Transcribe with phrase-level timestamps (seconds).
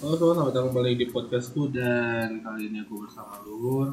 [0.00, 3.92] Halo semua, selamat datang kembali di podcastku dan kali ini aku bersama Luhur.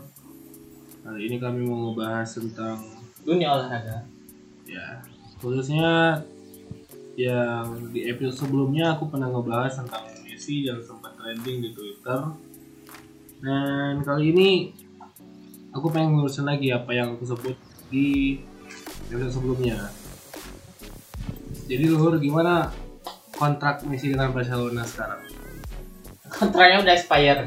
[1.04, 2.80] Kali ini kami mau ngebahas tentang
[3.28, 4.08] dunia olahraga
[4.64, 5.04] ya
[5.44, 6.24] khususnya
[7.20, 12.32] yang di episode sebelumnya aku pernah ngebahas tentang Messi yang sempat trending di Twitter.
[13.44, 14.50] Dan kali ini
[15.76, 17.60] aku pengen ngurusin lagi apa yang aku sebut
[17.92, 18.40] di
[19.12, 19.92] episode sebelumnya.
[21.68, 22.72] Jadi Luhur gimana
[23.36, 25.27] kontrak Messi dengan Barcelona sekarang?
[26.38, 27.42] Kontraknya udah expire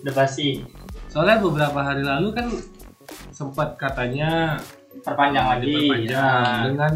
[0.00, 0.64] udah pasti
[1.06, 2.48] Soalnya beberapa hari lalu kan
[3.28, 4.56] sempat katanya
[4.98, 6.64] perpanjang lagi diperpanjang ya.
[6.64, 6.92] dengan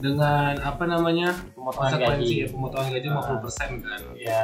[0.00, 3.38] dengan apa namanya pemotongan gaji ya, pemotongan gaji Ah.
[3.38, 4.00] 50% kan.
[4.16, 4.40] ya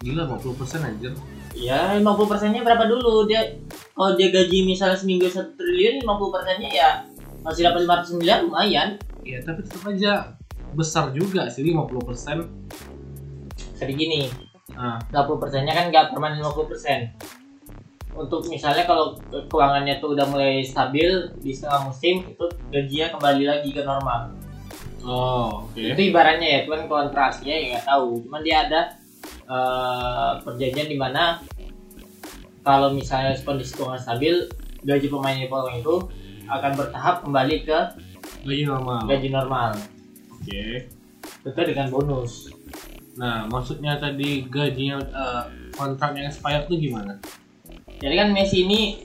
[0.00, 1.12] Gila 50% anjir.
[1.52, 3.44] ya 50 persennya berapa dulu dia
[3.90, 6.90] kalau dia gaji misalnya seminggu satu triliun 50 persennya ya
[7.40, 8.88] masih dapat 500 miliar lumayan
[9.20, 10.12] Iya, tapi tetap aja
[10.72, 12.44] besar juga sih 50%.
[13.84, 14.22] Jadi gini
[14.72, 17.12] Ah, 20 persennya kan nggak permanen 50 persen
[18.10, 21.04] untuk misalnya kalau ke- keuangannya tuh udah mulai stabil
[21.36, 24.32] di setengah musim itu gajinya kembali lagi ke normal
[25.04, 25.78] oh, oke.
[25.78, 28.80] itu ibaratnya ya cuman kontrasnya ya nggak tahu cuman dia ada
[29.44, 31.38] eh, perjanjian di mana
[32.64, 34.48] kalau misalnya kondisi keuangan stabil
[34.80, 35.94] gaji pemain dipotong itu
[36.46, 37.78] akan bertahap kembali ke
[38.44, 39.04] Gaji normal.
[39.06, 39.70] gaji normal
[40.32, 40.88] Oke.
[41.44, 42.48] tentu dengan bonus
[43.14, 47.14] Nah, maksudnya tadi gajinya eh, kontrak yang expired tuh gimana?
[48.04, 49.00] jadi kan Messi ini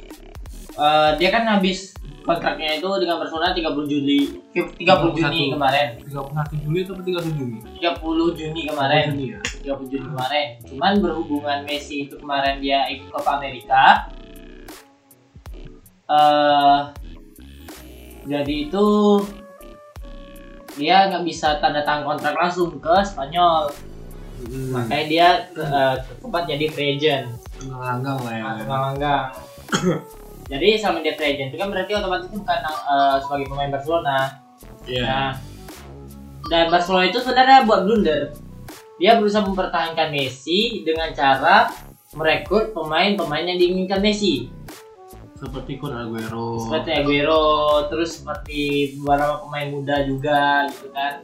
[0.76, 1.94] eh, dia kan habis
[2.26, 4.20] kontraknya itu dengan Barcelona 30 Juli
[4.54, 5.56] 30 Juni 31.
[5.56, 7.58] kemarin 31 Juli atau 30 Juni?
[7.80, 9.40] 30 Juni kemarin 30 Juni ya.
[9.74, 10.48] 30 Juni kemarin.
[10.68, 14.12] Cuman berhubungan Messi itu kemarin dia ikut Copa Amerika.
[16.10, 16.82] eh
[18.26, 18.86] jadi itu
[20.78, 23.89] dia nggak bisa tanda tangan kontrak langsung ke Spanyol.
[24.40, 27.28] Hmm, Makanya dia eh, sempat jadi free agent.
[27.68, 28.44] Langgang lah ya.
[28.64, 29.26] Langgang.
[30.52, 34.20] jadi sama dia agent itu kan berarti otomatis bukan eh, sebagai pemain Barcelona.
[34.88, 35.06] Iya.
[35.06, 35.30] Nah,
[36.50, 38.34] dan Barcelona itu sebenarnya buat blunder.
[39.00, 41.72] Dia berusaha mempertahankan Messi dengan cara
[42.12, 44.50] merekrut pemain-pemain yang diinginkan Messi.
[45.40, 46.60] Seperti Kun Aguero.
[46.60, 51.24] Seperti Aguero, terus seperti beberapa pemain muda juga gitu kan.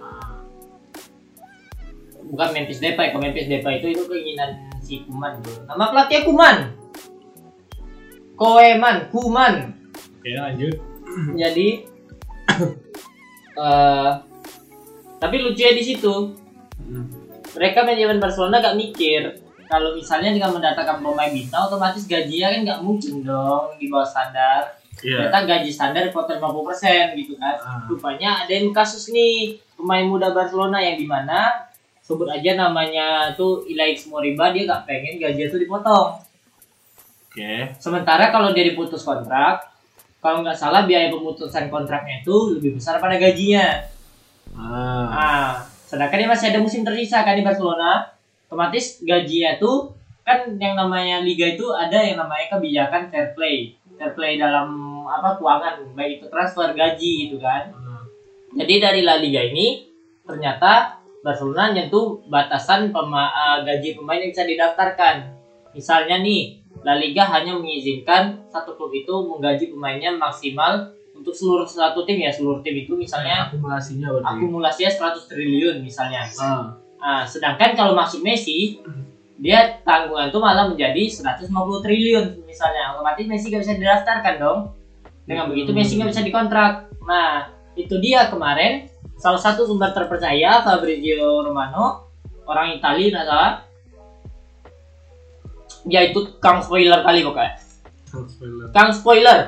[2.35, 4.49] Bukan Memphis Depay, kalau Memphis Depay itu itu keinginan
[4.83, 5.63] si Kuman tuh.
[5.63, 6.55] Nama pelatih Kuman.
[8.35, 9.53] Koeman, Kuman.
[10.19, 10.75] Oke, lanjut.
[11.41, 11.67] jadi
[13.55, 14.09] eh
[15.15, 16.35] tapi lucunya di situ
[16.75, 17.07] Hmm.
[17.55, 19.31] mereka manajemen Barcelona gak mikir
[19.65, 24.75] kalau misalnya dengan mendatangkan pemain bintang otomatis gajinya kan nggak mungkin dong di bawah standar
[24.99, 25.31] Iya.
[25.31, 27.87] ternyata gaji standar dipotong 50% gitu kan Ah.
[27.87, 31.63] rupanya ada yang kasus nih pemain muda Barcelona yang di mana
[32.05, 36.25] sebut aja namanya tuh Ilaix Moriba dia gak pengen gajinya tuh dipotong
[37.35, 37.75] Oke.
[37.83, 39.67] Sementara kalau dia diputus kontrak,
[40.23, 43.83] kalau nggak salah biaya pemutusan kontraknya itu lebih besar pada gajinya.
[44.55, 45.03] Ah.
[45.11, 45.51] Ah,
[45.83, 48.07] sedangkan dia masih ada musim tersisa kan di Barcelona,
[48.47, 49.91] otomatis gajinya tuh
[50.23, 54.71] kan yang namanya liga itu ada yang namanya kebijakan fair play, fair play dalam
[55.03, 57.67] apa keuangan, baik itu transfer gaji gitu kan.
[57.75, 58.07] Ah.
[58.55, 59.91] Jadi dari La Liga ini
[60.23, 65.15] ternyata Barcelona nyentuh batasan pema- eh, gaji pemain yang bisa didaftarkan.
[65.73, 72.05] Misalnya nih, La Liga hanya mengizinkan satu klub itu menggaji pemainnya maksimal untuk seluruh satu
[72.05, 74.29] tim ya, seluruh tim itu misalnya akumulasinya berarti.
[74.37, 76.21] akumulasinya 100 triliun misalnya.
[76.37, 76.77] Ah.
[77.01, 78.77] Nah, sedangkan kalau masuk Messi,
[79.41, 82.93] dia tanggungan itu malah menjadi 150 triliun misalnya.
[82.93, 84.59] Otomatis Messi gak bisa didaftarkan dong.
[85.25, 86.93] Dengan begitu Messi gak bisa dikontrak.
[87.01, 88.85] Nah, itu dia kemarin
[89.15, 92.11] salah satu sumber terpercaya Fabrizio Romano,
[92.45, 93.53] orang Italia nggak salah.
[95.85, 97.53] Dia itu kang spoiler kali pokoknya.
[98.09, 98.65] Spoiler.
[98.73, 99.39] Kang spoiler.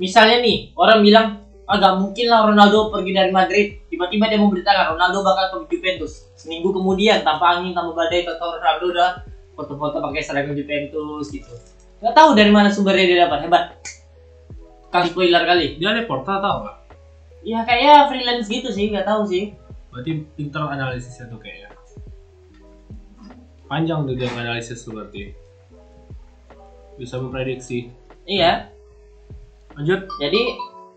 [0.00, 1.26] Misalnya nih, orang bilang
[1.70, 3.78] agak mungkin lah Ronaldo pergi dari Madrid.
[3.86, 6.26] Tiba-tiba dia memberitakan Ronaldo bakal ke Juventus.
[6.34, 9.10] Seminggu kemudian tanpa angin tanpa badai kata Ronaldo udah
[9.54, 11.52] foto-foto pakai seragam Juventus gitu.
[12.00, 13.64] Nggak tahu dari mana sumbernya dia dapat hebat.
[14.90, 15.78] Kang spoiler kali.
[15.78, 16.79] Dia reporter tau nggak?
[17.40, 19.56] Ya kayak freelance gitu sih, nggak tahu sih.
[19.90, 21.72] Berarti pinter analisisnya tuh kayaknya.
[23.66, 25.32] Panjang tuh dia analisis tuh berarti.
[26.98, 27.90] Bisa memprediksi.
[28.26, 28.68] Iya.
[29.78, 30.10] Lanjut.
[30.20, 30.42] Jadi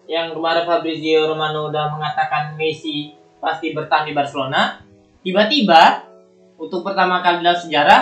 [0.10, 4.84] yang kemarin Fabrizio Romano udah mengatakan Messi pasti bertahan di Barcelona,
[5.24, 6.04] tiba-tiba
[6.60, 8.02] untuk pertama kali dalam sejarah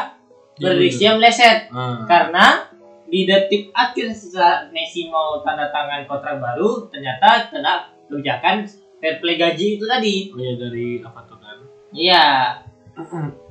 [0.57, 2.05] prediksinya meleset Ah.
[2.05, 2.69] karena
[3.09, 8.67] di detik akhir setelah Messi mau tanda tangan kontrak baru ternyata kena kebijakan
[8.99, 10.29] fair play gaji itu tadi.
[10.35, 11.57] Oh iya dari apa tuh kan?
[11.95, 12.25] Iya.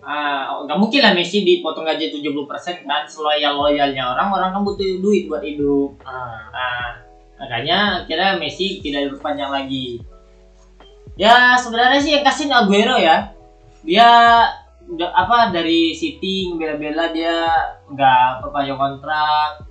[0.05, 5.01] Ah, nggak mungkin lah Messi dipotong gaji 70% kan seloyal loyalnya orang orang kan butuh
[5.01, 6.89] duit buat hidup Ah, Nah,
[7.41, 10.05] makanya kira Messi tidak diperpanjang lagi.
[11.17, 13.33] Ya sebenarnya sih yang kasihin Aguero ya.
[13.85, 14.09] Dia
[14.91, 17.49] udah apa dari City bela-bela dia
[17.89, 19.70] nggak perpanjang kontrak.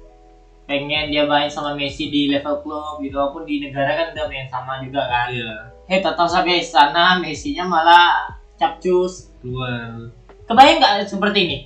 [0.69, 4.45] Pengen dia main sama Messi di level klub gitu walaupun di negara kan udah main
[4.45, 5.33] sama juga kan.
[5.33, 9.33] iya Hei, total sampai sana Messi-nya malah capcus.
[9.42, 10.13] keluar
[10.45, 11.57] Kebayang nggak seperti ini?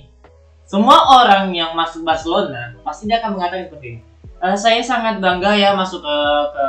[0.64, 4.00] Semua orang yang masuk Barcelona pasti dia akan mengatakan seperti ini.
[4.40, 6.16] "Eh, saya sangat bangga ya masuk ke,
[6.56, 6.66] ke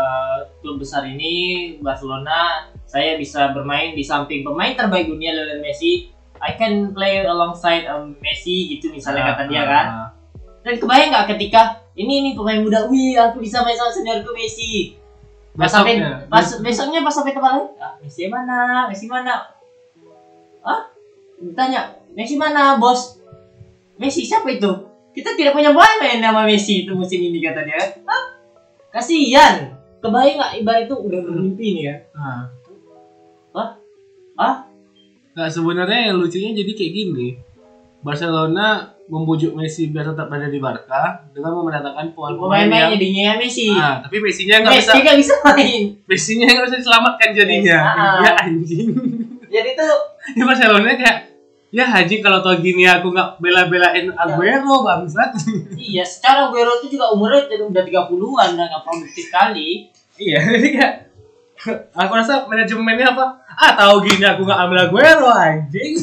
[0.60, 1.34] klub besar ini
[1.80, 2.68] Barcelona.
[2.84, 6.12] Saya bisa bermain di samping pemain terbaik dunia Lionel Messi.
[6.44, 9.86] I can play alongside um, Messi gitu misalnya kata dia kan.
[9.88, 10.10] Ah,
[10.68, 15.00] Dan kebayang nggak ketika ini ini pemain muda, wih aku bisa main sama seniorku Messi.
[15.56, 18.92] Pas sampai Besoknya, pas besoknya pas sampai tempat lain, ah, Messi mana?
[18.92, 19.36] Messi mana?
[20.60, 20.92] Hah?
[21.40, 23.24] Ditanya, Messi mana, bos?
[23.96, 24.72] Messi siapa itu?
[25.16, 27.80] Kita tidak punya pemain nama Messi itu musim ini kata dia.
[28.04, 28.24] Hah?
[28.92, 29.80] Kasihan.
[30.04, 31.96] Kebayang nggak ibarat itu udah bermimpi nih ya?
[32.14, 32.52] ah.
[34.36, 34.68] Hah?
[35.36, 37.28] Nah sebenarnya yang lucunya jadi kayak gini.
[38.04, 43.70] Barcelona membujuk Messi biar tetap ada di Barca dengan mendatangkan pemain-pemain yang jadinya Messi.
[43.70, 45.82] Ah, tapi Messi-nya nggak bisa Messi bisa main.
[46.10, 47.80] Messi-nya nggak bisa diselamatkan jadinya.
[47.86, 48.18] Messi, ah.
[48.26, 48.88] Ya anjing.
[49.54, 49.94] Jadi tuh
[50.34, 51.18] ya Barcelona kayak
[51.70, 55.38] ya anjing kalau tau gini aku nggak bela-belain Aguero bangsat.
[55.78, 59.94] iya, secara Aguero itu juga umurnya udah 30-an dan nggak produktif kali.
[60.18, 60.94] iya, jadi kayak
[61.94, 63.26] aku rasa manajemennya apa?
[63.54, 65.94] Ah tahu gini aku nggak ambil Aguero anjing.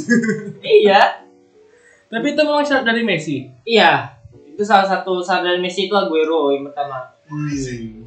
[0.62, 1.21] iya.
[2.12, 3.48] Tapi itu memang syarat dari Messi.
[3.64, 4.12] Iya,
[4.52, 7.08] itu salah satu syarat dari Messi itu Aguero yang pertama.
[7.24, 8.04] Hmm.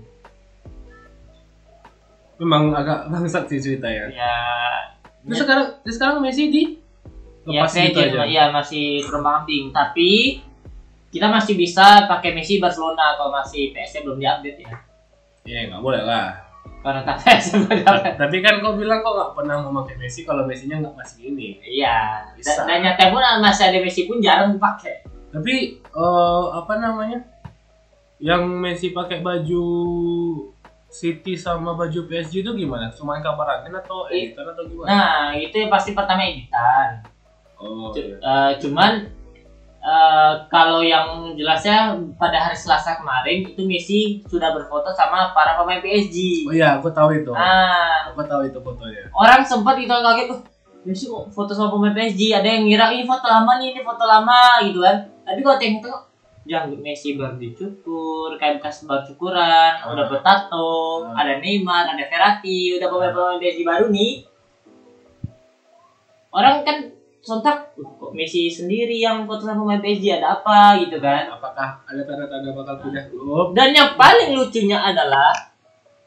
[2.37, 4.05] Memang agak bangsat sih cerita ya.
[4.13, 4.37] Ya,
[5.25, 6.63] Terus sekarang terus sekarang Messi di
[7.49, 8.25] ya lepas saya gitu aja.
[8.25, 10.41] ya masih terbang tapi
[11.09, 14.77] kita masih bisa pakai Messi Barcelona atau masih PS belum diupdate ya.
[15.49, 16.44] Iya nggak boleh lah.
[18.21, 21.57] Tapi kan kau bilang kau nggak pernah mau pakai Messi kalau Messi-nya nggak masih ini.
[21.65, 22.61] Iya, Bisa.
[22.61, 25.01] dan, nyata pun masih ada Messi pun jarang dipakai.
[25.33, 27.25] Tapi eh, apa namanya?
[28.21, 29.65] Yang Messi pakai baju
[30.95, 32.87] City sama baju PSG itu gimana?
[32.93, 34.87] Cuma kabar angin atau I- editan atau gimana?
[34.87, 37.03] Nah, itu yang pasti pertama editan.
[37.59, 38.15] oh, iya.
[38.19, 39.09] eh, cuman
[39.85, 41.77] eh, kalau yang jelasnya
[42.15, 46.17] pada hari Selasa kemarin itu Messi sudah berfoto sama para pemain PSG.
[46.43, 47.29] oh iya, aku tahu itu.
[47.29, 49.05] Nah, Aku tahu itu fotonya.
[49.11, 50.39] orang sempat itu kaget tuh
[50.83, 54.03] Messi kok foto sama pemain PSG ada yang ngira ini foto lama nih ini foto
[54.03, 55.97] lama gitu kan tapi kalau tengok
[56.43, 60.69] janggut Messi baru dicukur kayak bekas baru cukuran udah bertato
[61.01, 61.13] Hmm.
[61.15, 64.13] ada Neymar ada Verratti udah pemain-pemain PSG baru nih
[66.29, 66.77] orang kan
[67.25, 72.01] sontak "Uh, kok Messi sendiri yang sama pemain PSG ada apa gitu kan Apakah ada
[72.01, 73.51] tanda-tanda bakal pindah klub?
[73.51, 75.33] dan yang paling lucunya adalah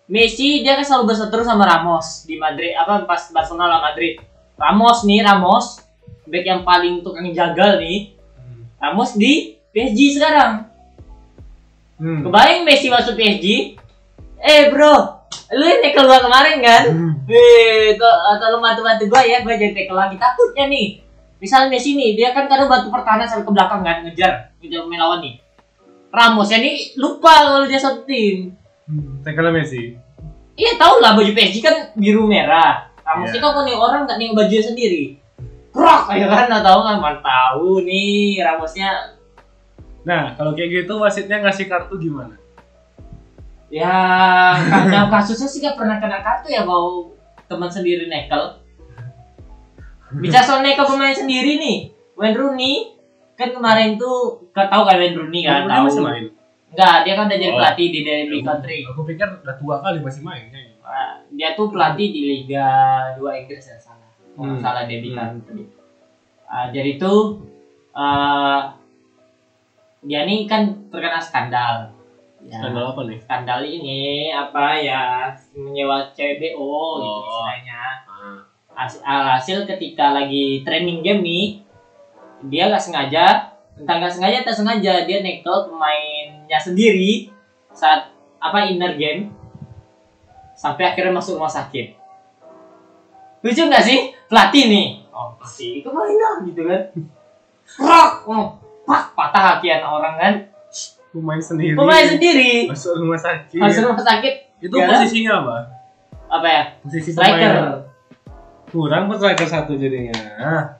[0.06, 4.16] Messi dia kan selalu berseteru sama Ramos di Madrid apa pas Barcelona lawan Madrid.
[4.56, 5.84] Ramos nih Ramos
[6.24, 8.16] back yang paling tukang jagal nih.
[8.78, 10.64] Ramos di PSG sekarang.
[11.98, 12.22] Hmm.
[12.22, 13.74] Kebayang Messi masuk PSG.
[14.38, 14.96] Eh bro,
[15.50, 16.84] lu yang tackle gua kemarin kan?
[16.88, 17.12] Hmm.
[17.26, 20.16] Eh, to- tolong bantu-bantu gua ya, gua jadi tackle lagi.
[20.16, 20.86] Takutnya nih,
[21.38, 25.00] misalnya Messi nih, dia kan kadang bantu pertahanan sampai ke belakang kan, ngejar, ngejar pemain
[25.02, 25.34] lawan nih.
[26.08, 28.54] Ramos ya nih lupa kalau dia satu tim.
[28.88, 29.20] Hmm.
[29.52, 29.94] Messi.
[30.58, 32.90] Iya tau lah baju PSG kan biru merah.
[33.06, 33.38] Ramos Iya.
[33.38, 35.04] itu kan nih orang nggak nih bajunya sendiri.
[35.68, 39.18] Krok ya kan nggak tahu kan mana tahu nih Ramosnya
[40.08, 42.34] Nah, kalau kayak gitu wasitnya ngasih kartu gimana?
[43.68, 43.92] ya
[44.72, 47.12] karena kasusnya sih gak pernah kena kartu ya kalau
[47.44, 48.56] teman sendiri nekel.
[50.10, 51.78] Bicara soal nekel pemain sendiri nih,
[52.14, 52.96] Wayne Rooney
[53.34, 55.84] kan kemarin tuh gak tahu kan Wayne Rooney kan tahu.
[55.86, 56.24] masih main.
[56.68, 57.58] Enggak, dia kan udah jadi Oh.
[57.58, 58.76] pelatih di Derby Country.
[58.84, 60.48] Aku pikir udah tua kali masih main.
[60.50, 62.68] Nah, dia tuh pelatih di Liga
[63.14, 64.08] 2 Inggris ya salah.
[64.30, 64.60] Kalau Hmm.
[64.60, 65.18] salah Derby Hmm.
[65.18, 65.64] Country.
[66.44, 67.14] Ah, jadi itu
[67.90, 68.60] eh,
[70.00, 71.90] dia nih kan terkena skandal.
[72.38, 73.18] Ya, Skandal apa nih?
[73.18, 74.00] skandal ini
[74.30, 75.02] apa ya
[75.52, 77.18] menyewa CBO gitu Oh.
[77.20, 77.82] istilahnya.
[78.78, 81.46] As- Alhasil ketika lagi training game nih
[82.46, 87.34] dia nggak sengaja entah nggak sengaja tak sengaja dia nekel pemainnya sendiri
[87.70, 88.06] saat
[88.38, 89.34] apa inner game
[90.54, 91.98] sampai akhirnya masuk rumah sakit
[93.40, 96.82] lucu nggak sih pelatih nih oh pelatih ke mana lah gitu kan
[97.76, 98.46] rock oh,
[98.84, 100.34] pak patah hati anak orang kan
[101.08, 101.72] Pemain sendiri.
[101.72, 103.56] pemain sendiri Masuk rumah sakit.
[103.56, 104.86] masuk rumah sakit Itu Ya.
[104.86, 105.56] posisinya apa?
[106.28, 107.87] apa ya Posisi striker.
[108.68, 110.12] Kurang pas striker satu jadinya.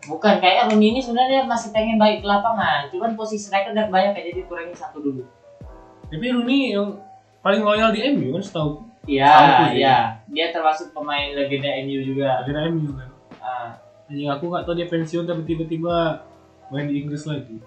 [0.05, 4.13] Bukan kayak Rooney ini sebenarnya masih pengen balik ke lapangan, cuman posisi striker udah banyak
[4.13, 5.25] kayak jadi kurangin satu dulu.
[6.13, 7.01] Tapi Rooney yang
[7.41, 8.85] paling loyal di MU kan setahu.
[9.09, 9.97] Iya, iya.
[10.29, 12.45] Dia termasuk pemain legenda MU juga.
[12.45, 13.09] Akhirnya MU kan.
[13.41, 13.69] Ah,
[14.09, 16.25] Anjing aku nggak tahu dia pensiun tapi tiba-tiba
[16.73, 17.61] main di Inggris lagi.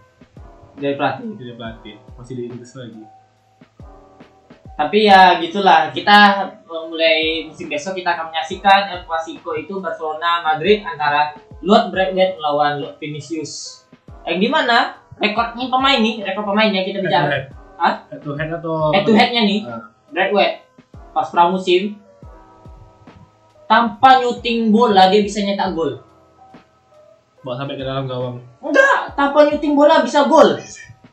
[0.71, 1.37] dari pelatih.
[1.37, 3.01] Jadi pelatih masih di Inggris lagi.
[4.81, 10.41] Tapi ya gitulah, kita uh, mulai musim besok kita akan menyaksikan El Clasico itu Barcelona
[10.41, 13.85] Madrid antara Lord Braithwaite melawan Lord Vinicius.
[14.25, 17.45] Yang di mana rekornya pemain nih, rekor pemainnya kita Head to bicara head.
[17.77, 17.93] Hah?
[18.09, 19.59] Head to head atau head to headnya nih.
[20.09, 20.65] Braithwaite
[21.13, 22.01] pas pramusim
[23.69, 26.01] tanpa nyuting bola dia bisa nyetak gol.
[27.45, 28.41] bawa sampai ke dalam gawang.
[28.65, 30.57] Enggak, tanpa nyuting bola bisa gol.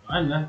[0.09, 0.49] Mana?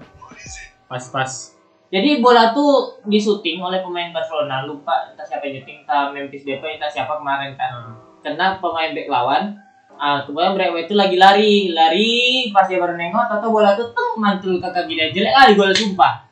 [0.87, 1.58] Pas-pas.
[1.89, 2.71] Jadi bola tuh
[3.03, 7.53] disuting oleh pemain Barcelona, lupa entah siapa yang nyuting, entah Memphis Depay, entah siapa kemarin
[7.53, 7.71] kan.
[7.71, 7.93] Ah.
[8.19, 9.55] kena pemain back lawan
[9.95, 12.11] ah kemudian Braithwaite itu lagi lari lari
[12.49, 15.71] pas dia baru nengok atau bola tuh tung mantul ke kaki dia jelek kali gol
[15.71, 16.27] sumpah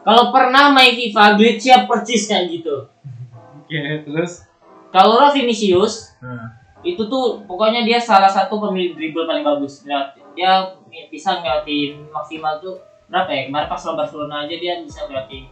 [0.00, 2.86] kalau pernah main FIFA glitchnya persis kayak gitu
[3.58, 4.46] Oke, terus.
[4.90, 6.54] kalau lo Vinicius Nah.
[6.80, 10.70] itu tuh pokoknya dia salah satu pemilik dribble paling bagus Dia- dia
[11.06, 13.42] bisa ngeliatin maksimal tuh berapa ya?
[13.46, 15.44] Kemarin pas lawan Barcelona aja dia bisa ngeliatin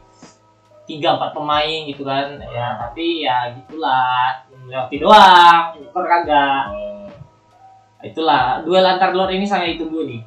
[0.83, 2.27] tiga empat pemain gitu kan.
[2.43, 4.43] Ya tapi ya gitulah.
[4.51, 6.65] Ngeliatin doang nyekor kagak.
[6.71, 7.07] Oh.
[8.03, 10.23] itulah duel antar lord ini sangat ditunggu nih.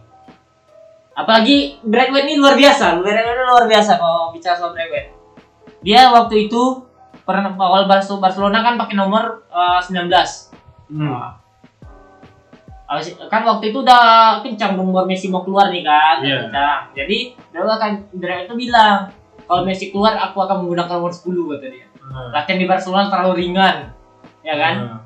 [1.12, 2.96] Apalagi Braithwaite ini luar biasa.
[2.96, 5.16] Ini luar biasa kalau bicara soal Braithwaite
[5.86, 6.82] dia waktu itu
[7.22, 10.10] pernah awal Barce- Barcelona kan pakai nomor eh, 19
[10.86, 11.14] Hmm.
[12.86, 14.02] Abis- kan waktu itu udah
[14.40, 16.46] kencang nomor Messi mau keluar nih kan Iya.
[16.46, 19.10] kencang jadi dia akan Braithwaite itu bilang
[19.44, 22.30] kalau Messi keluar aku akan menggunakan nomor 10 kata dia Ah.
[22.32, 23.90] latihan di Barcelona terlalu ringan
[24.42, 25.00] ya kan Ah.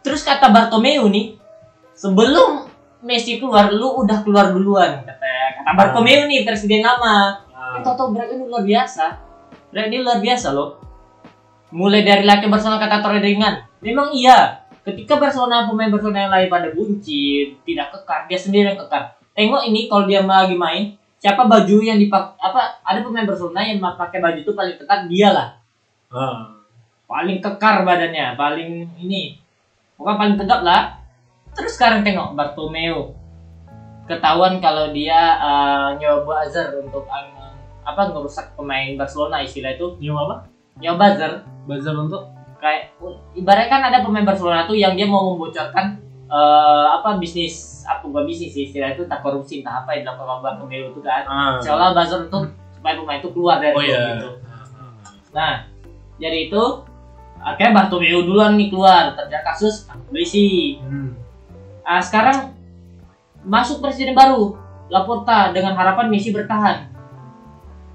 [0.00, 1.40] Terus kata Bartomeu nih,
[1.90, 2.68] sebelum
[3.00, 5.16] Messi keluar, lu udah keluar duluan kata
[5.58, 7.40] kata Bartomeu nih presiden lama.
[7.48, 7.76] Ah.
[7.76, 9.16] Kan Toto Brand ini luar biasa.
[9.68, 10.76] Brand ini luar biasa loh.
[11.68, 13.54] Mulai dari latihan Barcelona kata terlalu ringan.
[13.80, 14.63] Memang iya.
[14.84, 19.16] Ketika Barcelona pemain Barcelona yang lain pada buncit, tidak kekar, dia sendiri yang kekar.
[19.32, 23.80] Tengok ini kalau dia lagi main, siapa baju yang dipakai apa ada pemain Barcelona yang
[23.80, 25.48] pakai baju itu paling ketat dia lah
[26.14, 26.52] Ah.
[27.10, 29.34] paling kekar badannya, paling ini,
[29.98, 31.00] bukan paling tegap lah.
[31.56, 33.16] Terus sekarang tengok Bartomeu,
[34.06, 37.50] ketahuan kalau dia eh, nyoba buzzer untuk eh,
[37.82, 40.36] apa ngerusak pemain Barcelona istilah itu, Ini apa?
[40.78, 41.32] nyoba buzzer
[41.64, 42.28] Buzzer untuk
[42.60, 42.96] kayak
[43.34, 48.24] ibaratnya kan ada pemain Barcelona tuh yang dia mau membocorkan eh, apa bisnis apa bukan
[48.24, 51.22] bisnis sih istilah itu tak korupsi entah apa yang dilakukan Bartomeu itu kan.
[51.28, 51.60] ah.
[51.60, 54.00] Seolah buzzer untuk supaya pemain itu keluar dari Oh iya.
[54.16, 54.28] gitu.
[55.36, 55.68] Nah,
[56.16, 56.62] jadi itu
[57.44, 60.80] akhirnya Bartomeu duluan nih keluar terjadi kasus polisi.
[60.80, 61.12] Hmm.
[61.84, 62.56] Ah, sekarang
[63.44, 64.56] masuk presiden baru
[64.88, 66.88] Laporta dengan harapan Messi bertahan.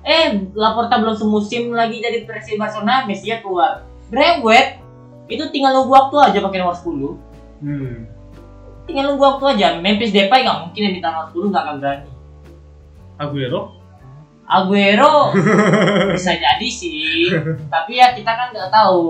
[0.05, 3.88] Eh, Laporta belum semusim lagi jadi presiden Barcelona, Messi ya keluar.
[4.09, 4.81] Braithwaite
[5.29, 7.61] itu tinggal nunggu waktu aja pakai nomor 10.
[7.61, 7.95] Hmm.
[8.83, 9.67] Tinggal nunggu waktu aja.
[9.77, 12.09] Memphis Depay nggak mungkin yang minta nomor 10 nggak akan berani.
[13.17, 13.61] Aguero?
[14.49, 15.29] Aguero
[16.17, 17.29] bisa jadi sih
[17.69, 19.05] tapi ya kita kan nggak tahu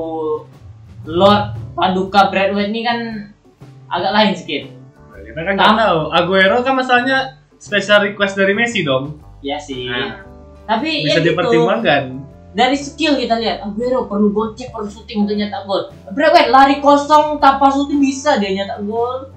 [1.08, 3.00] Lord Paduka Braithwaite ini kan
[3.88, 4.76] agak lain sedikit
[5.10, 6.00] Nah, Kita kan nggak tahu.
[6.12, 9.16] Aguero kan masalahnya special request dari Messi dong.
[9.40, 10.28] ya sih Nah,
[10.68, 12.04] tapi bisa ya gitu dipertimbangkan.
[12.50, 17.38] Dari skill kita lihat Aguero perlu gocek perlu syuting untuk nyetak gol Braithwaite lari kosong
[17.38, 19.30] tanpa syuting bisa dia nyetak gol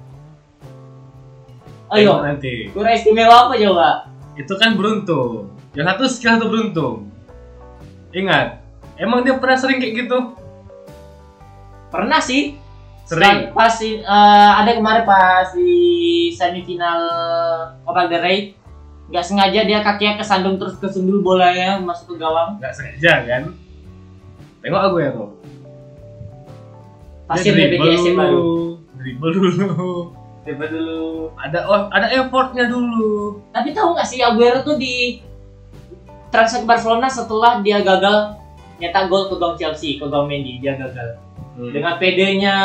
[1.93, 2.73] Tengok ayo nanti.
[2.73, 3.89] kurang istimewa apa coba
[4.33, 5.53] Itu kan beruntung.
[5.77, 7.05] Yang satu skill satu beruntung.
[8.17, 8.65] Ingat,
[8.97, 10.33] emang dia pernah sering kayak gitu?
[11.93, 12.57] pernah sih
[13.05, 13.53] Sering.
[13.53, 14.01] pas eh,
[14.57, 16.97] ada kemarin pas di semifinal
[17.85, 18.39] Copa del Rey
[19.03, 23.43] nggak sengaja dia kakinya kesandung terus kesundul bolanya masuk ke gawang Nggak sengaja kan?
[24.59, 25.25] Tengok Aguero.
[27.23, 28.55] pasti Dia BPJS dribble baru dulu,
[28.97, 29.81] dribble dulu.
[30.43, 31.03] Coba dulu
[31.39, 33.39] Ada oh, ada effortnya dulu.
[33.49, 35.23] tapi tahu nggak sih Aguero tuh di
[36.27, 38.35] transfer ke Barcelona setelah dia gagal
[38.75, 41.19] nyetak gol ke gawang Chelsea ke gawang Mendy dia gagal
[41.53, 41.69] Hmm.
[41.69, 42.57] dengan PD-nya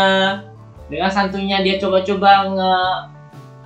[0.88, 2.72] dengan santunya dia coba-coba nge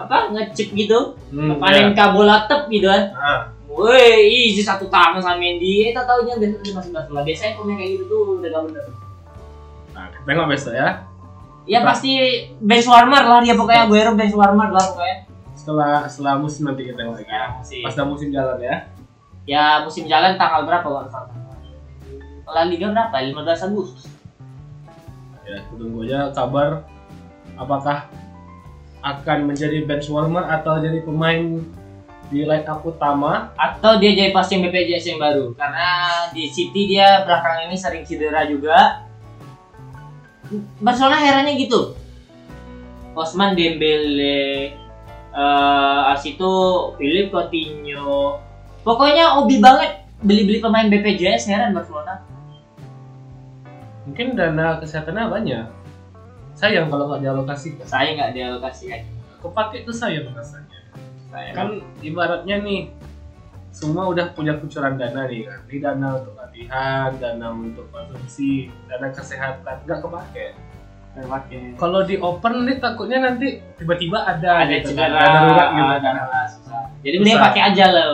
[0.02, 1.94] apa ngechip gitu Hmm, panen ya.
[2.12, 5.88] bola tep gitu kan Ah, Woi, easy satu tangan sama Mendy.
[5.88, 7.24] Eh, tak besok dia masuk Barcelona.
[7.24, 8.84] Biasanya pemain kayak gitu tuh udah gak bener.
[9.92, 10.88] Nah, tengok besok ya.
[11.64, 12.12] Ya pasti
[12.60, 15.16] bench warmer lah dia pokoknya Aguero bench warmer lah pokoknya.
[15.56, 17.26] Setelah setelah musim nanti kita tengok lagi.
[17.26, 17.80] Ya, musim.
[17.80, 18.76] Pas musim jalan ya.
[19.42, 21.32] Ya musim jalan tanggal berapa salah?
[22.44, 23.24] La Liga berapa?
[23.24, 23.32] 15
[23.64, 24.04] Agustus.
[25.42, 26.84] Ya, kita tunggu aja kabar
[27.56, 28.04] apakah
[29.02, 31.58] akan menjadi bench warmer atau jadi pemain
[32.32, 33.52] di line up utama.
[33.58, 35.52] atau dia jadi pasien BPJS yang baru.
[35.52, 35.88] Karena
[36.32, 39.04] di City dia belakangan ini sering cedera juga.
[40.80, 41.98] Barcelona herannya gitu.
[43.12, 44.72] Osman Dembele
[46.08, 46.52] abis itu
[46.96, 48.40] Philip Coutinho.
[48.84, 52.24] Pokoknya hobi banget beli-beli pemain BPJS heran Barcelona.
[54.08, 55.66] Mungkin dana kesehatannya banyak.
[56.62, 57.82] Sayang kalau nggak dialokasikan.
[57.84, 59.02] saya nggak dialokasikan
[59.36, 60.78] Kepake itu sayang rasanya.
[61.26, 62.94] saya Kan ibaratnya nih
[63.68, 65.58] semua udah punya kucuran dana nih kan.
[65.66, 70.46] Ini dana untuk latihan, dana untuk konsumsi, dana kesehatan nggak kepake.
[71.74, 75.90] Kalau di open nih takutnya nanti tiba-tiba ada ada gitu kan, cedera ada darurat gitu
[75.90, 76.14] ada kan.
[77.02, 78.10] jadi mending pakai aja lo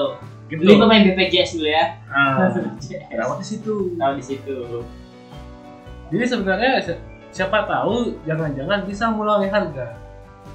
[0.48, 0.64] Gitu.
[0.64, 2.48] beli pemain BPJS dulu ya Ah,
[3.20, 3.92] rawat di situ.
[3.94, 4.56] tahu di situ
[6.08, 6.70] Jadi sebenarnya
[7.30, 9.94] siapa tahu jangan-jangan bisa mulai harga.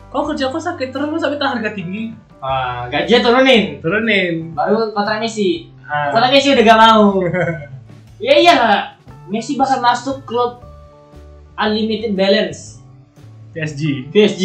[0.09, 2.13] Kau kerja kok sakit terus masa kita harga tinggi?
[2.37, 4.51] Wah, gajinya turunin Turunin.
[4.51, 7.05] baru kontrak Messi Ah, Soalnya Messi udah gak mau.
[8.17, 8.55] Iya iya?
[9.25, 10.59] Messi bakal masuk klub
[11.55, 12.79] unlimited balance
[13.51, 14.09] PSG.
[14.09, 14.43] PSG.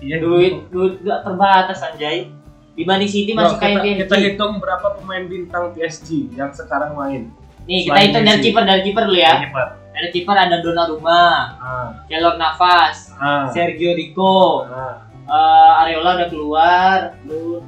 [0.00, 0.16] Iya.
[0.18, 2.28] Duit duit gak terbatas anjay.
[2.72, 4.24] Dibanding City masih kayak kita, kita PSG.
[4.30, 7.28] hitung berapa pemain bintang PSG yang sekarang main.
[7.64, 9.34] Nih kita hitung dari kiper dari kiper dulu ya.
[9.42, 9.66] Kiper.
[10.00, 15.04] Dari kiper ada Donnarumma, Ah, Keylor Navas, ah, Sergio Rico, ah.
[15.22, 16.96] eh, Areola udah keluar.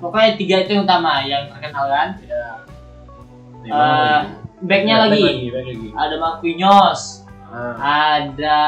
[0.00, 2.08] Pokoknya tiga itu yang utama yang terkenal kan.
[2.24, 2.44] Ya.
[3.60, 4.20] Nih, Eh?
[4.62, 5.88] Backnya Ya, lagi lagi, back lagi.
[5.92, 7.00] ada Marquinhos,
[7.44, 7.74] Ah,
[8.16, 8.60] ada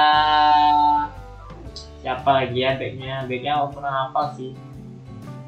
[1.97, 4.52] siapa lagi ya backnya backnya aku pernah apa sih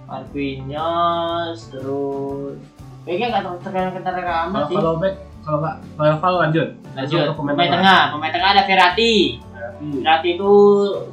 [0.06, 2.56] Marquinhos terus
[3.02, 5.14] backnya nggak terkenal terkenal amat sih kalau back
[5.46, 6.68] kalau nggak kalau Val lanjut.
[6.98, 7.24] lanjut.
[7.30, 8.02] Ke pemain, tengah.
[8.18, 9.38] pemain tengah ada Verratti
[9.78, 10.52] Verratti itu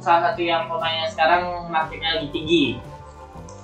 [0.02, 2.66] salah satu yang pemainnya sekarang marketnya lagi tinggi.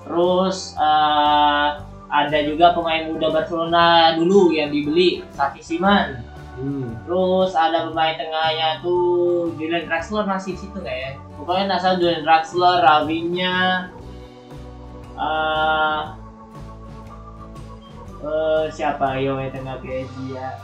[0.06, 1.68] Terus eh,
[2.10, 6.22] ada juga pemain muda Barcelona dulu yang dibeli Saki Siman.
[6.60, 6.92] Hmm.
[7.08, 11.10] Terus ada pemain tengahnya tuh Julian Draxler masih situ nggak ya?
[11.40, 13.88] Pokoknya salah Julian Draxler, Ravinya,
[15.16, 16.19] eh
[18.20, 20.60] eh, siapa yo yang tengah PSG ya?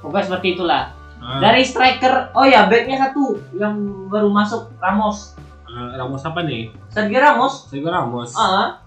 [0.00, 0.94] Pokoknya seperti itulah.
[1.18, 3.74] Ah, Dari striker, oh ya backnya satu yang
[4.06, 5.34] baru masuk Ramos,
[5.66, 6.70] ah, Ramos apa nih?
[6.94, 7.66] Sergio Ramos.
[7.66, 8.30] Sergio Ramos.
[8.38, 8.86] Ah,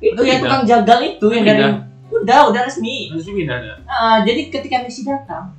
[0.00, 1.62] itu Udah yang tukang jagal itu yang dari
[2.08, 3.12] udah udah resmi.
[3.12, 3.72] Harus pindah ada.
[3.84, 5.52] Ah, jadi ketika Messi datang,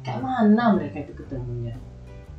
[0.00, 1.76] kayak mana mereka itu ketemunya?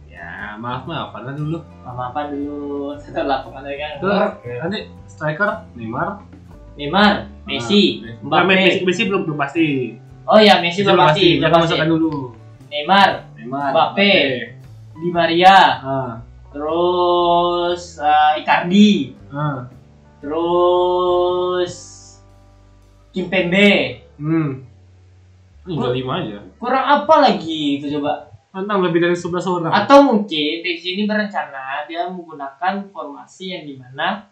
[0.09, 1.61] Ya, maaf maaf karena dulu.
[1.85, 6.25] Sama apa dulu setelah pengalaman Tuh, nanti striker Neymar,
[6.77, 7.13] Neymar,
[7.43, 8.53] Messi, Nah, Mbappe.
[8.53, 9.97] Messi, Messi belum belum pasti.
[10.23, 11.63] Oh ya Messi belum pasti, Jangan pasti.
[11.73, 12.13] masukkan dulu.
[12.69, 14.13] Neymar, Neymar, Mbappe.
[14.93, 16.11] Di Maria, Ah,
[16.49, 19.65] terus eh, Icardi, ah,
[20.19, 21.73] terus
[23.09, 24.03] Kimpembe.
[24.17, 24.49] hmm.
[25.67, 26.39] Udah lima aja.
[26.55, 28.29] Kurang apa lagi itu coba?
[28.49, 29.69] Tentang lebih dari 11 orang.
[29.69, 34.31] Atau mungkin PSG ini berencana dia menggunakan formasi yang di mana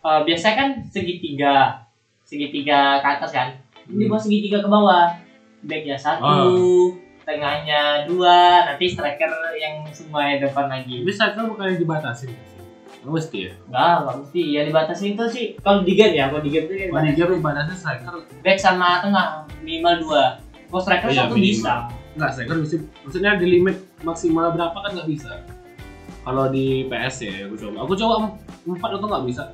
[0.00, 1.54] eh, biasanya kan segitiga,
[2.22, 3.48] segitiga ke atas kan?
[3.84, 4.10] Ini Hmm.
[4.10, 5.08] buat segitiga ke bawah.
[5.60, 6.88] Backnya satu, Oh.
[7.22, 11.04] tengahnya dua, nanti striker yang semua yang depan lagi.
[11.04, 12.32] Bisa kan bukan yang dibatasin.
[13.00, 13.52] Nggak mesti ya?
[13.66, 14.42] Enggak, enggak mesti.
[14.46, 17.32] Ya dibatasi itu sih kalau di game ya, kalau di game itu Kalau di game
[17.34, 19.26] dibatasi striker back sama tengah
[19.60, 20.24] minimal dua.
[20.68, 21.48] Kalau striker Iya, satu minimal.
[21.60, 21.74] bisa.
[22.10, 25.32] Enggak, striker mesti maksudnya di limit maksimal berapa kan nggak bisa.
[26.20, 27.76] Kalau di PS ya, aku coba.
[27.84, 28.36] Aku coba em-
[28.70, 29.44] empat atau nggak bisa.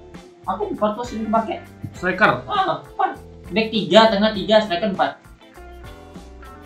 [0.47, 1.67] Aku empat tuh sering pakai.
[1.99, 2.47] Striker.
[2.47, 3.19] Ah, empat.
[3.51, 5.19] Back tiga, tengah tiga, striker empat.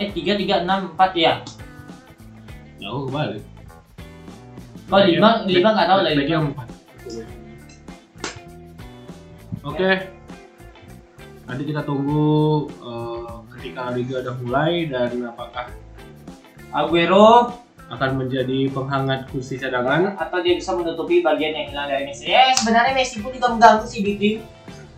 [0.01, 1.41] Eh tiga, tiga, enam, empat ya.
[2.81, 3.45] Ya aku kebalik.
[4.91, 5.99] Kalau lima, lima nggak tahu.
[6.03, 6.49] Backnya lima.
[6.53, 6.69] empat.
[9.61, 9.91] Oke.
[11.45, 15.69] Nanti kita tunggu eh, ketika Liga udah mulai dan apakah
[16.71, 17.59] Aguero
[17.91, 20.15] akan menjadi penghangat kursi cadangan.
[20.15, 22.31] atau dia bisa menutupi bagian yang hilang dari Messi.
[22.31, 24.37] Eh sebenarnya Messi pun juga mengganggu sih Big Tim.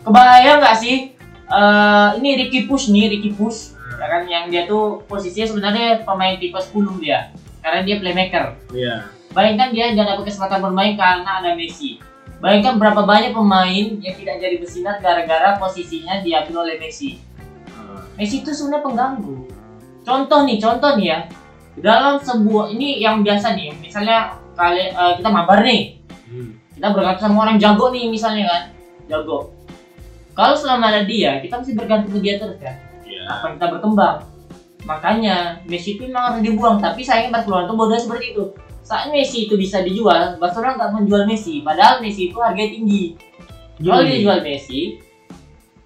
[0.05, 1.17] Kebayang nggak sih?
[1.49, 3.81] Eh ini Ricky Push nih, Ricky Push.
[3.97, 7.33] Ya kan yang dia tuh posisinya sebenarnya pemain tipe 10 dia.
[7.65, 8.61] Karena dia playmaker.
[8.77, 9.09] Iya.
[9.33, 11.97] Bayangkan dia nggak dapat kesempatan bermain karena ada Messi.
[12.43, 17.23] Bayangkan berapa banyak pemain yang tidak jadi bersinar gara-gara posisinya diambil oleh Messi.
[17.71, 19.37] Eh, Messi itu sebenarnya pengganggu.
[20.03, 21.19] Contoh nih, contoh nih ya.
[21.79, 26.77] Dalam sebuah ini yang biasa nih, misalnya kali eh, kita mabar nih, hmm.
[26.77, 28.63] kita bergantung sama orang jago nih misalnya kan,
[29.09, 29.53] jago.
[30.33, 32.77] Kalau selama ada dia, kita mesti bergantung ke dia terus kan.
[33.05, 33.23] Iya.
[33.29, 34.33] Apa kita berkembang?
[34.83, 38.45] makanya Messi itu memang harus dibuang tapi sayangnya Barcelona tuh bodoh seperti itu
[38.83, 43.15] saat Messi itu bisa dijual Barcelona nggak menjual Messi padahal Messi itu harganya tinggi
[43.79, 44.99] kalau dijual Messi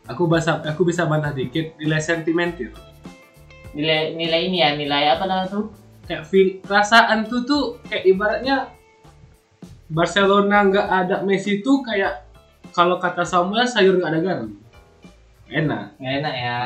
[0.08, 2.70] aku bisa aku bisa bantah dikit nilai sentimental.
[3.76, 5.66] Nilai nilai ini ya nilai apa namanya tuh
[6.06, 8.70] Kayak feel, perasaan tuh tuh kayak ibaratnya
[9.86, 12.26] Barcelona nggak ada Messi tuh kayak
[12.70, 14.50] kalau kata Samuel sayur nggak ada garam.
[15.46, 15.94] Enak.
[15.96, 16.58] nggak enak ya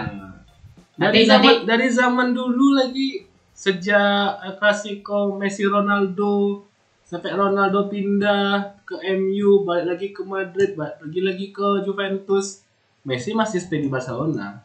[1.00, 6.60] Nah, dari Nanti- zaman nanti- dari zaman dulu lagi sejak El Clasico Messi Ronaldo
[7.02, 12.60] sampai Ronaldo pindah ke MU balik lagi ke Madrid balik lagi lagi ke Juventus
[13.00, 14.60] Messi masih stay di Barcelona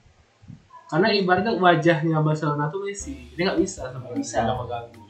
[0.85, 3.33] karena ibaratnya wajahnya Barcelona tuh Messi.
[3.33, 4.45] Dia nggak bisa sama bisa.
[4.45, 5.01] nggak mengganggu.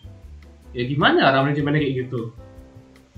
[0.76, 2.22] Ya gimana orang manajemennya kayak gitu?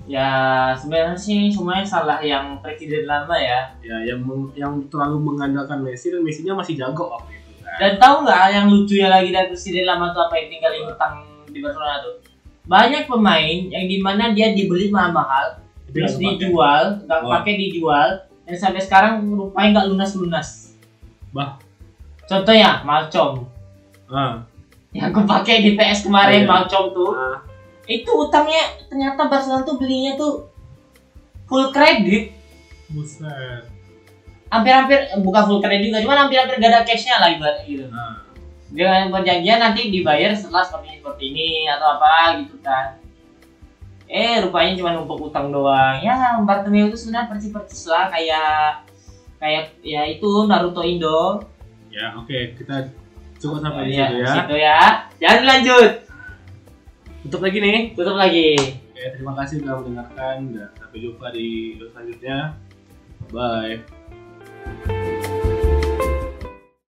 [0.08, 0.28] Ya
[0.72, 3.76] sebenarnya sih semuanya salah yang presiden lama ya.
[3.84, 4.24] Ya yang
[4.56, 7.50] yang terlalu mengandalkan Messi dan Messinya masih jago waktu itu.
[7.60, 11.14] Kan dan tahu nggak yang lucunya lagi dari presiden lama tuh apa yang tinggal hutang
[11.52, 12.14] di Barcelona tuh?
[12.64, 17.32] Banyak pemain yang di mana dia dibeli mahal-mahal terus dijual nggak Oh.
[17.32, 18.08] pakai dijual
[18.44, 20.48] dan sampai sekarang rupanya nggak lunas lunas
[21.32, 21.60] Bah.
[22.28, 23.48] Contohnya Malcolm.
[24.08, 24.44] Ah,
[24.92, 26.48] yang aku pakai di PS kemarin Iya.
[26.48, 27.12] Malcolm tuh.
[27.12, 27.40] Ah.
[27.88, 30.44] itu utangnya ternyata Barcelona tuh belinya tuh
[31.48, 32.36] full kredit
[32.92, 33.64] buset.
[34.48, 37.88] Hampir-hampir bukan full kredit juga cuman hampir-hampir gak ada cashnya lah ibarat gitu.
[37.88, 38.20] Ah.
[38.68, 43.00] dengan perjanjian nanti dibayar setelah seperti seperti ini atau apa gitu kan.
[44.04, 45.96] Eh rupanya cuma numpuk utang doang.
[46.04, 48.84] Ya Bartomeu itu sebenarnya persis-persis lah kayak
[49.40, 51.40] kayak ya itu Naruto Indo
[51.88, 52.76] Ya, oke, kita
[53.38, 54.30] cukup sampai di ya, situ ya.
[54.34, 54.78] situ ya
[55.22, 55.92] jangan lanjut
[57.22, 57.78] Tutup lagi nih.
[57.94, 58.50] tutup lagi
[58.90, 61.46] Oke, terima kasih sudah mendengarkan dan sampai jumpa di
[61.78, 62.38] video selanjutnya.
[63.30, 64.97] Bye.